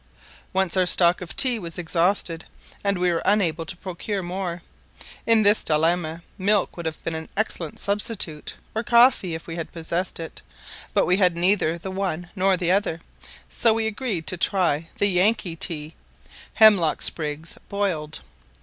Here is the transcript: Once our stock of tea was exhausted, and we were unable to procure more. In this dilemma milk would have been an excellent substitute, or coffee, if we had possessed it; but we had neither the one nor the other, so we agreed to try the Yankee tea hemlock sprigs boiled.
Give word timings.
Once 0.51 0.75
our 0.75 0.87
stock 0.87 1.21
of 1.21 1.35
tea 1.35 1.59
was 1.59 1.77
exhausted, 1.77 2.45
and 2.83 2.97
we 2.97 3.11
were 3.11 3.21
unable 3.23 3.67
to 3.67 3.77
procure 3.77 4.23
more. 4.23 4.63
In 5.27 5.43
this 5.43 5.63
dilemma 5.63 6.23
milk 6.39 6.75
would 6.75 6.87
have 6.87 7.03
been 7.03 7.13
an 7.13 7.29
excellent 7.37 7.79
substitute, 7.79 8.55
or 8.73 8.81
coffee, 8.81 9.35
if 9.35 9.45
we 9.45 9.57
had 9.57 9.71
possessed 9.71 10.19
it; 10.19 10.41
but 10.95 11.05
we 11.05 11.17
had 11.17 11.37
neither 11.37 11.77
the 11.77 11.91
one 11.91 12.31
nor 12.35 12.57
the 12.57 12.71
other, 12.71 12.99
so 13.47 13.75
we 13.75 13.85
agreed 13.85 14.25
to 14.25 14.37
try 14.37 14.87
the 14.97 15.05
Yankee 15.05 15.55
tea 15.55 15.93
hemlock 16.55 17.03
sprigs 17.03 17.55
boiled. 17.69 18.21